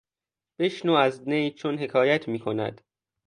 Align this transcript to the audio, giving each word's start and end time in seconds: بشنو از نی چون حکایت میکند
بشنو 0.59 0.93
از 0.93 1.29
نی 1.29 1.51
چون 1.51 1.77
حکایت 1.77 2.27
میکند 2.27 2.81